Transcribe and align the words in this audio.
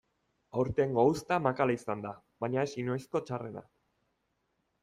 Aurtengo 0.61 1.03
uzta 1.09 1.37
makala 1.49 1.75
izan 1.79 2.01
da 2.07 2.15
baina 2.45 2.65
ez 2.71 2.75
inoizko 2.85 3.25
txarrena. 3.29 3.67